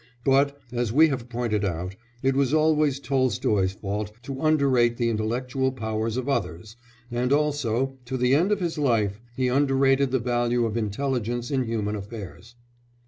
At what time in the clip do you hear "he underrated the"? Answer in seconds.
9.37-10.17